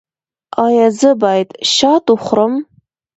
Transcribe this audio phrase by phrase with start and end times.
[0.65, 2.53] ایا زه باید شات وخورم؟